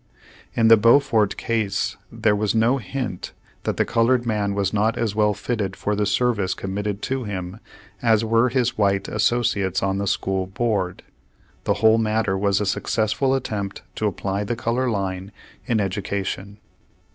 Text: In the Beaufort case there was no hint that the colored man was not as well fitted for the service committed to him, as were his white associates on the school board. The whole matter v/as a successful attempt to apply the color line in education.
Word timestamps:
In 0.55 0.67
the 0.67 0.77
Beaufort 0.77 1.37
case 1.37 1.95
there 2.11 2.35
was 2.35 2.55
no 2.55 2.77
hint 2.79 3.33
that 3.65 3.77
the 3.77 3.85
colored 3.85 4.25
man 4.25 4.55
was 4.55 4.73
not 4.73 4.97
as 4.97 5.13
well 5.13 5.35
fitted 5.35 5.75
for 5.75 5.95
the 5.95 6.07
service 6.07 6.55
committed 6.55 7.03
to 7.03 7.23
him, 7.25 7.59
as 8.01 8.25
were 8.25 8.49
his 8.49 8.79
white 8.79 9.07
associates 9.07 9.83
on 9.83 9.99
the 9.99 10.07
school 10.07 10.47
board. 10.47 11.03
The 11.65 11.75
whole 11.85 11.99
matter 11.99 12.35
v/as 12.35 12.59
a 12.59 12.65
successful 12.65 13.35
attempt 13.35 13.83
to 13.97 14.07
apply 14.07 14.43
the 14.43 14.55
color 14.55 14.89
line 14.89 15.31
in 15.67 15.79
education. 15.79 16.57